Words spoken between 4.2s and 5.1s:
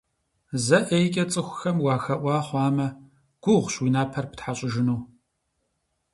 птхьэщӀыжыну.